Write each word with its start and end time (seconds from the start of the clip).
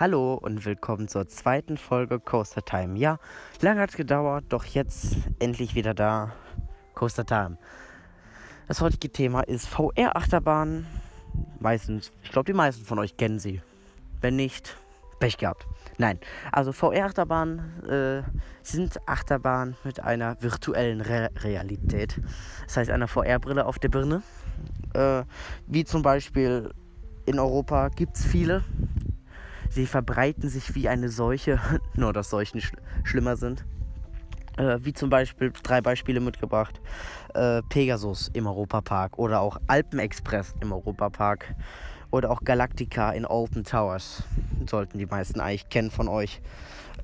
Hallo 0.00 0.34
und 0.34 0.64
willkommen 0.64 1.06
zur 1.06 1.28
zweiten 1.28 1.76
Folge 1.76 2.18
Coaster 2.18 2.64
Time. 2.64 2.98
Ja, 2.98 3.18
lange 3.60 3.82
hat 3.82 3.94
gedauert, 3.94 4.46
doch 4.48 4.64
jetzt 4.64 5.18
endlich 5.38 5.74
wieder 5.74 5.92
da. 5.92 6.32
Coaster 6.94 7.26
Time. 7.26 7.58
Das 8.68 8.80
heutige 8.80 9.12
Thema 9.12 9.42
ist 9.42 9.68
VR-Achterbahn. 9.68 10.86
Meistens, 11.60 12.10
ich 12.22 12.32
glaube, 12.32 12.46
die 12.46 12.56
meisten 12.56 12.86
von 12.86 12.98
euch 12.98 13.18
kennen 13.18 13.38
sie. 13.38 13.60
Wenn 14.22 14.36
nicht, 14.36 14.74
Pech 15.20 15.36
gehabt. 15.36 15.66
Nein, 15.98 16.18
also 16.52 16.72
VR-Achterbahnen 16.72 17.84
äh, 17.86 18.22
sind 18.62 18.98
Achterbahnen 19.06 19.76
mit 19.84 20.00
einer 20.00 20.40
virtuellen 20.40 21.02
Re 21.02 21.28
Realität. 21.42 22.18
Das 22.64 22.78
heißt, 22.78 22.90
einer 22.90 23.08
VR-Brille 23.08 23.66
auf 23.66 23.78
der 23.78 23.90
Birne. 23.90 24.22
Äh, 24.94 25.24
wie 25.66 25.84
zum 25.84 26.00
Beispiel 26.00 26.70
in 27.26 27.38
Europa 27.38 27.88
gibt 27.88 28.16
es 28.16 28.24
viele. 28.24 28.64
Sie 29.72 29.86
verbreiten 29.86 30.50
sich 30.50 30.74
wie 30.74 30.90
eine 30.90 31.08
Seuche, 31.08 31.58
nur 31.94 32.12
dass 32.12 32.28
Seuchen 32.28 32.60
sch 32.60 32.72
schlimmer 33.04 33.36
sind. 33.36 33.64
Äh, 34.58 34.78
wie 34.82 34.92
zum 34.92 35.08
Beispiel 35.08 35.50
drei 35.62 35.80
Beispiele 35.80 36.20
mitgebracht: 36.20 36.78
äh, 37.32 37.62
Pegasus 37.70 38.30
im 38.34 38.46
Europapark 38.46 39.18
oder 39.18 39.40
auch 39.40 39.56
Alpenexpress 39.68 40.54
im 40.60 40.72
Europapark 40.72 41.54
oder 42.10 42.30
auch 42.30 42.44
Galactica 42.44 43.12
in 43.12 43.24
Alton 43.24 43.64
Towers. 43.64 44.24
Sollten 44.68 44.98
die 44.98 45.06
meisten 45.06 45.40
eigentlich 45.40 45.70
kennen 45.70 45.90
von 45.90 46.06
euch. 46.06 46.42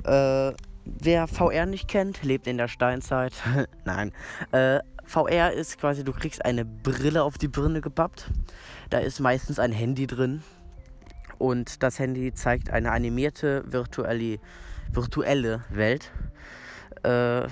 Äh, 0.05 0.53
wer 0.85 1.27
VR 1.27 1.65
nicht 1.65 1.89
kennt, 1.89 2.23
lebt 2.23 2.47
in 2.47 2.59
der 2.59 2.69
Steinzeit. 2.69 3.33
Nein. 3.87 4.13
Äh, 4.53 4.81
VR 5.07 5.53
ist 5.53 5.81
quasi, 5.81 6.05
du 6.05 6.13
kriegst 6.13 6.45
eine 6.45 6.67
Brille 6.67 7.23
auf 7.23 7.39
die 7.39 7.49
Birne 7.49 7.81
gepappt. 7.81 8.31
Da 8.91 8.99
ist 8.99 9.21
meistens 9.21 9.59
ein 9.59 9.73
Handy 9.73 10.07
drin. 10.07 10.43
Und 11.39 11.83
das 11.83 11.99
Handy 11.99 12.35
zeigt 12.35 12.71
eine 12.71 12.91
animierte 12.91 13.65
virtuelle, 13.67 14.39
virtuelle 14.93 15.65
Welt. 15.71 16.11
Äh, 17.05 17.47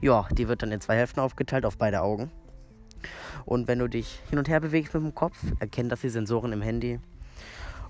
ja, 0.00 0.26
die 0.32 0.48
wird 0.48 0.62
dann 0.62 0.72
in 0.72 0.80
zwei 0.80 0.96
Hälften 0.96 1.20
aufgeteilt 1.20 1.64
auf 1.64 1.78
beide 1.78 2.02
Augen. 2.02 2.30
Und 3.44 3.68
wenn 3.68 3.78
du 3.78 3.88
dich 3.88 4.20
hin 4.30 4.38
und 4.38 4.48
her 4.48 4.60
bewegst 4.60 4.94
mit 4.94 5.02
dem 5.02 5.14
Kopf, 5.14 5.38
erkennen 5.60 5.88
das 5.88 6.00
die 6.00 6.08
Sensoren 6.08 6.52
im 6.52 6.62
Handy 6.62 6.98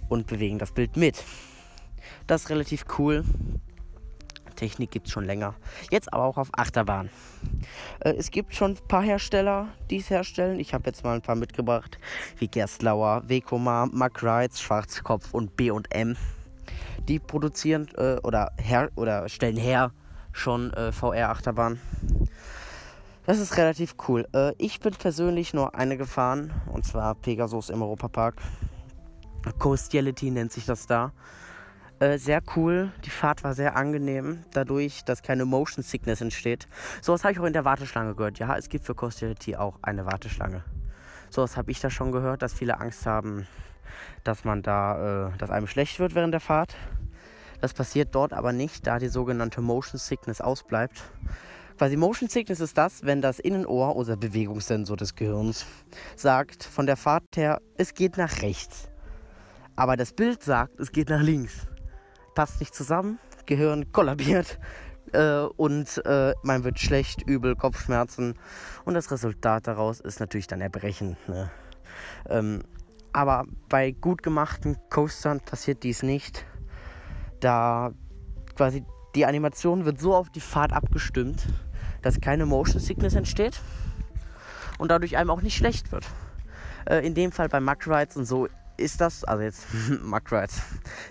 und 0.09 0.27
bewegen 0.27 0.59
das 0.59 0.73
Bild 0.73 0.97
mit. 0.97 1.23
Das 2.27 2.43
ist 2.43 2.51
relativ 2.51 2.85
cool. 2.99 3.25
Technik 4.55 4.91
gibt 4.91 5.07
es 5.07 5.13
schon 5.13 5.25
länger. 5.25 5.55
Jetzt 5.91 6.13
aber 6.13 6.25
auch 6.25 6.39
auf 6.39 6.49
Achterbahn. 6.53 7.11
Äh, 8.01 8.15
es 8.17 8.31
gibt 8.31 8.55
schon 8.55 8.73
ein 8.73 8.89
paar 8.89 9.03
Hersteller, 9.03 9.69
die 9.91 9.99
es 9.99 10.11
herstellen. 10.11 10.59
Ich 10.61 10.75
habe 10.75 10.85
jetzt 10.87 11.05
mal 11.05 11.15
ein 11.15 11.23
paar 11.23 11.37
mitgebracht, 11.37 11.99
wie 12.39 12.49
Gerstlauer, 12.49 13.23
Vekoma, 13.27 13.87
Mack 13.93 14.23
Rides, 14.23 14.61
Schwarzkopf 14.61 15.33
und 15.33 15.57
B&M. 15.57 16.17
Die 17.09 17.19
produzieren 17.19 17.89
äh, 17.97 18.17
oder, 18.23 18.53
her 18.57 18.91
oder 18.97 19.29
stellen 19.29 19.57
her 19.57 19.93
schon 20.33 20.73
äh, 20.73 20.93
VR-Achterbahn. 20.93 21.81
Das 23.27 23.39
ist 23.39 23.57
relativ 23.57 23.95
cool. 24.09 24.27
Äh, 24.35 24.53
ich 24.59 24.81
bin 24.81 24.93
persönlich 24.93 25.55
nur 25.55 25.75
eine 25.75 25.97
gefahren, 25.97 26.53
und 26.73 26.85
zwar 26.85 27.15
Pegasus 27.15 27.71
im 27.71 27.83
Europapark. 27.83 28.37
Coastiality 29.59 30.31
nennt 30.31 30.53
sich 30.53 30.67
das 30.67 30.87
da. 30.87 31.13
Äh, 32.05 32.19
sehr 32.19 32.43
cool. 32.55 32.93
Die 33.07 33.11
Fahrt 33.11 33.45
war 33.45 33.55
sehr 33.55 33.77
angenehm, 33.77 34.45
dadurch, 34.53 35.05
dass 35.05 35.23
keine 35.23 35.47
Motion 35.47 35.83
Sickness 35.83 36.21
entsteht. 36.21 36.69
So 37.01 37.15
was 37.15 37.25
habe 37.25 37.33
ich 37.33 37.41
auch 37.41 37.45
in 37.45 37.55
der 37.55 37.65
Warteschlange 37.65 38.15
gehört. 38.15 38.39
Ja, 38.39 38.55
es 38.59 38.69
gibt 38.69 38.85
für 38.85 38.95
Coastality 38.95 39.57
auch 39.57 39.79
eine 39.81 40.05
Warteschlange. 40.05 40.63
So 41.31 41.41
was 41.41 41.57
habe 41.57 41.71
ich 41.71 41.81
da 41.81 41.89
schon 41.89 42.13
gehört, 42.13 42.43
dass 42.43 42.53
viele 42.53 42.79
Angst 42.79 43.07
haben, 43.07 43.47
dass 44.23 44.45
man 44.45 44.61
da, 44.61 45.29
äh, 45.29 45.39
dass 45.39 45.49
einem 45.49 45.67
schlecht 45.67 45.99
wird 45.99 46.15
während 46.15 46.35
der 46.35 46.41
Fahrt. 46.41 46.77
Das 47.63 47.73
passiert 47.73 48.15
dort 48.15 48.35
aber 48.35 48.53
nicht, 48.53 48.87
da 48.87 48.99
die 48.99 49.09
sogenannte 49.09 49.63
Motion 49.63 49.99
Sickness 49.99 50.43
ausbleibt. 50.43 51.05
Quasi 51.79 51.97
Motion 51.97 52.29
Sickness 52.29 52.61
ist 52.61 52.77
das, 52.77 53.03
wenn 53.05 53.23
das 53.23 53.39
Innenohr 53.39 53.97
oder 53.97 54.19
Bewegungssensor 54.19 54.99
des 54.99 55.15
Gehirns 55.15 55.65
sagt, 56.17 56.65
von 56.65 56.85
der 56.85 56.99
Fahrt 56.99 57.25
her, 57.37 57.63
es 57.79 57.95
geht 57.95 58.19
nach 58.19 58.43
rechts. 58.43 58.91
Aber 59.75 59.97
das 59.97 60.13
Bild 60.13 60.43
sagt, 60.43 60.79
es 60.79 60.93
geht 60.93 61.09
nach 61.09 61.23
links 61.23 61.67
passt 62.35 62.61
nicht 62.61 62.75
zusammen, 62.75 63.19
Gehirn 63.47 63.93
kollabiert 63.93 64.59
äh, 65.13 65.41
und 65.57 66.05
äh, 66.05 66.35
man 66.43 66.65
wird 66.65 66.79
schlecht, 66.79 67.23
übel, 67.23 67.57
Kopfschmerzen 67.57 68.35
und 68.85 68.95
das 68.95 69.11
Resultat 69.11 69.67
daraus 69.67 70.01
ist 70.01 70.21
natürlich 70.21 70.47
dann 70.47 70.61
Erbrechen. 70.61 71.17
Ne? 71.27 71.51
Ähm, 72.29 72.63
aber 73.13 73.45
bei 73.69 73.93
gut 73.93 74.23
gemachten 74.23 74.77
Coastern 74.91 75.41
passiert 75.41 75.83
dies 75.85 76.03
nicht, 76.03 76.45
da 77.41 77.93
quasi 78.57 78.85
die 79.15 79.27
Animation 79.27 79.85
wird 79.85 80.01
so 80.01 80.15
auf 80.15 80.31
die 80.31 80.41
Fahrt 80.41 80.73
abgestimmt, 80.73 81.47
dass 82.03 82.21
keine 82.21 82.47
Motion 82.47 82.81
Sickness 82.81 83.15
entsteht 83.15 83.61
und 84.79 84.91
dadurch 84.91 85.17
einem 85.17 85.31
auch 85.31 85.43
nicht 85.43 85.57
schlecht 85.57 85.93
wird. 85.93 86.05
Äh, 86.87 87.07
in 87.07 87.15
dem 87.15 87.33
Fall 87.33 87.49
bei 87.49 87.61
Mack 87.61 87.87
Rides 87.87 88.17
und 88.17 88.25
so 88.25 88.49
ist 88.77 89.01
das, 89.01 89.25
also 89.25 89.43
jetzt 89.43 89.67
Muckrides, 90.03 90.63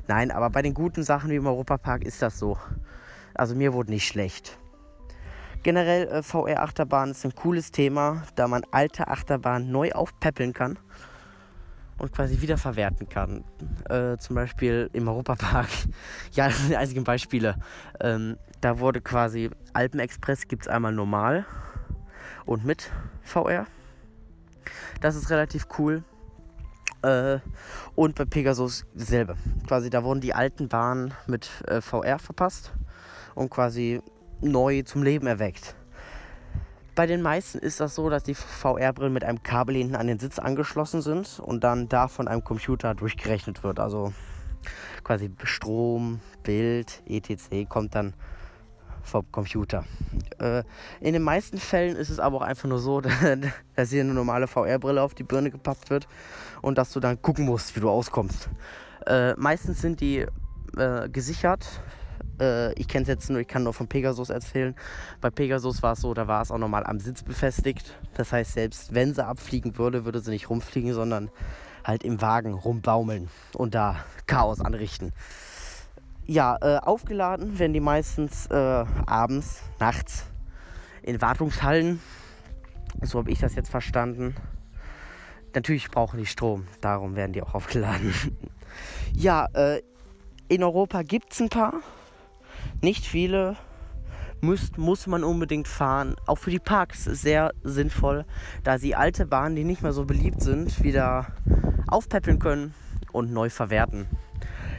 nein, 0.08 0.32
aber 0.32 0.50
bei 0.50 0.62
den 0.62 0.74
guten 0.74 1.04
Sachen 1.04 1.30
wie 1.30 1.36
im 1.36 1.48
Europapark 1.48 2.04
ist 2.04 2.22
das 2.22 2.40
so. 2.40 2.58
Also 3.34 3.56
mir 3.56 3.74
wurde 3.74 3.92
nicht 3.92 4.08
schlecht. 4.08 4.58
Generell 5.64 6.08
äh, 6.08 6.24
VR-Achterbahn 6.24 7.12
ist 7.12 7.26
ein 7.26 7.36
cooles 7.36 7.72
Thema, 7.72 8.24
da 8.36 8.48
man 8.48 8.64
alte 8.72 9.08
Achterbahnen 9.08 9.72
neu 9.72 9.92
aufpäppeln 9.94 10.52
kann 10.54 10.78
und 11.98 12.12
quasi 12.12 12.42
wiederverwerten 12.42 13.08
kann. 13.08 13.46
Äh, 13.90 14.18
zum 14.18 14.36
Beispiel 14.36 14.90
im 14.92 15.08
Europapark. 15.08 15.70
ja, 16.34 16.48
das 16.48 16.58
sind 16.58 16.72
die 16.72 16.78
einzigen 16.78 17.06
Beispiele. 17.06 17.56
Ähm, 18.02 18.38
da 18.60 18.80
wurde 18.80 19.02
quasi 19.02 19.50
Alpenexpress 19.72 20.48
gibt 20.48 20.64
es 20.64 20.68
einmal 20.68 20.92
normal 20.92 21.46
und 22.46 22.66
mit 22.66 22.92
VR. 23.24 23.66
Das 25.02 25.16
ist 25.16 25.30
relativ 25.30 25.68
cool. 25.78 26.04
Äh, 27.04 27.40
und 27.96 28.16
bei 28.16 28.26
Pegasus 28.26 28.86
dasselbe. 28.96 29.36
Quasi 29.68 29.90
da 29.90 30.04
wurden 30.04 30.22
die 30.22 30.34
alten 30.34 30.70
Bahnen 30.70 31.14
mit 31.28 31.50
äh, 31.68 31.82
VR 31.82 32.18
verpasst 32.18 32.74
und 33.36 33.50
quasi 33.50 34.02
neu 34.42 34.84
zum 34.84 35.04
Leben 35.04 35.28
erweckt. 35.28 35.76
Bei 36.96 37.08
den 37.08 37.22
meisten 37.22 37.58
ist 37.58 37.80
das 37.80 37.96
so, 37.96 38.10
dass 38.10 38.24
die 38.24 38.36
VR-Brillen 38.36 39.14
mit 39.14 39.24
einem 39.24 39.42
Kabel 39.42 39.76
hinten 39.76 39.96
an 39.96 40.08
den 40.08 40.20
Sitz 40.20 40.38
angeschlossen 40.38 41.02
sind 41.02 41.40
und 41.40 41.64
dann 41.64 41.90
da 41.90 42.08
von 42.08 42.28
einem 42.28 42.44
Computer 42.44 42.94
durchgerechnet 42.94 43.64
wird. 43.64 43.80
Also 43.80 44.14
quasi 45.04 45.32
Strom, 45.44 46.20
Bild, 46.44 47.02
etc. 47.08 47.68
kommt 47.68 47.96
dann 47.96 48.14
vom 49.04 49.30
Computer. 49.32 49.86
Äh, 50.40 50.64
in 51.02 51.14
den 51.14 51.22
meisten 51.22 51.58
Fällen 51.58 51.96
ist 51.96 52.10
es 52.10 52.20
aber 52.20 52.38
auch 52.38 52.42
einfach 52.42 52.68
nur 52.68 52.80
so, 52.80 53.02
dass 53.76 53.90
hier 53.90 54.02
eine 54.02 54.14
normale 54.14 54.48
VR-Brille 54.48 55.02
auf 55.02 55.14
die 55.14 55.24
Birne 55.24 55.52
gepappt 55.52 55.90
wird 55.90 56.08
und 56.62 56.78
dass 56.78 56.92
du 56.92 57.00
dann 57.00 57.22
gucken 57.22 57.46
musst, 57.46 57.76
wie 57.76 57.80
du 57.80 57.90
auskommst. 57.90 58.50
Äh, 59.06 59.34
meistens 59.36 59.82
sind 59.82 60.02
die 60.02 60.26
äh, 60.78 61.10
gesichert. 61.10 61.66
Äh, 62.40 62.74
ich 62.74 62.88
kenne 62.88 63.04
es 63.04 63.10
jetzt 63.10 63.30
nur, 63.30 63.40
ich 63.40 63.48
kann 63.48 63.64
nur 63.64 63.74
von 63.74 63.88
Pegasus 63.88 64.30
erzählen. 64.30 64.76
Bei 65.22 65.30
Pegasus 65.30 65.84
war 65.84 65.94
es 65.94 66.02
so, 66.02 66.14
da 66.14 66.28
war 66.28 66.42
es 66.42 66.52
auch 66.52 66.58
nochmal 66.58 66.86
am 66.86 67.00
Sitz 67.00 67.24
befestigt. 67.24 67.98
Das 68.16 68.32
heißt, 68.32 68.54
selbst 68.54 68.94
wenn 68.94 69.14
sie 69.14 69.26
abfliegen 69.26 69.78
würde, 69.78 70.06
würde 70.06 70.22
sie 70.22 70.32
nicht 70.32 70.50
rumfliegen, 70.50 70.94
sondern 70.94 71.30
halt 71.84 72.04
im 72.04 72.22
Wagen 72.22 72.54
rumbaumeln 72.54 73.30
und 73.56 73.76
da 73.76 73.98
Chaos 74.26 74.62
anrichten. 74.62 75.12
Ja, 76.26 76.58
äh, 76.62 76.78
aufgeladen 76.78 77.60
werden 77.60 77.74
die 77.74 77.82
meistens 77.82 78.46
äh, 78.48 78.86
abends, 79.06 79.62
nachts 79.80 80.26
in 81.02 81.22
Wartungshallen. 81.22 82.00
So 83.02 83.20
habe 83.20 83.30
ich 83.30 83.40
das 83.40 83.56
jetzt 83.56 83.70
verstanden. 83.70 84.36
Natürlich 85.54 85.92
brauchen 85.92 86.18
die 86.18 86.26
Strom, 86.26 86.66
darum 86.80 87.16
werden 87.16 87.34
die 87.34 87.42
auch 87.42 87.54
aufgeladen. 87.54 88.14
ja, 89.14 89.48
äh, 89.54 89.82
in 90.48 90.64
Europa 90.64 91.04
gibt 91.04 91.34
es 91.34 91.42
ein 91.42 91.50
paar, 91.50 91.74
nicht 92.82 93.06
viele. 93.06 93.58
Muss, 94.40 94.76
muss 94.76 95.08
man 95.08 95.24
unbedingt 95.24 95.70
fahren. 95.70 96.16
Auch 96.26 96.38
für 96.38 96.52
die 96.52 96.60
Parks 96.60 97.06
sehr 97.06 97.54
sinnvoll, 97.64 98.26
da 98.64 98.78
sie 98.78 98.94
alte 98.94 99.26
Bahnen, 99.26 99.56
die 99.56 99.64
nicht 99.64 99.82
mehr 99.82 99.94
so 99.94 100.04
beliebt 100.04 100.42
sind, 100.42 100.84
wieder 100.84 101.28
aufpäppeln 101.88 102.40
können 102.40 102.74
und 103.14 103.32
neu 103.32 103.50
verwerten. 103.50 104.06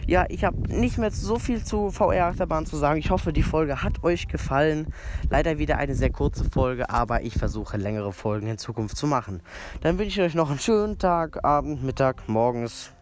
Ja, 0.07 0.27
ich 0.29 0.45
habe 0.45 0.57
nicht 0.69 0.99
mehr 0.99 1.11
so 1.11 1.39
viel 1.39 1.65
zu 1.65 1.91
VR-Achterbahn 1.91 2.67
zu 2.67 2.77
sagen. 2.77 2.99
Ich 2.99 3.11
hoffe, 3.11 3.33
die 3.33 3.43
Folge 3.43 3.83
hat 3.83 4.05
euch 4.05 4.29
gefallen. 4.29 4.93
Leider 5.31 5.59
wieder 5.59 5.79
eine 5.79 5.95
sehr 5.95 6.11
kurze 6.11 6.45
Folge, 6.45 6.91
aber 6.91 7.23
ich 7.23 7.35
versuche 7.35 7.77
längere 7.77 8.13
Folgen 8.13 8.47
in 8.47 8.59
Zukunft 8.59 8.97
zu 8.97 9.07
machen. 9.07 9.43
Dann 9.81 9.99
wünsche 9.99 10.21
ich 10.21 10.27
euch 10.27 10.35
noch 10.35 10.51
einen 10.51 10.59
schönen 10.59 10.99
Tag, 10.99 11.45
Abend, 11.45 11.83
Mittag, 11.83 12.29
morgens, 12.29 12.93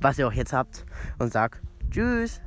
was 0.00 0.18
ihr 0.18 0.26
auch 0.26 0.32
jetzt 0.32 0.52
habt 0.52 0.84
und 1.18 1.32
sag 1.32 1.60
Tschüss. 1.90 2.40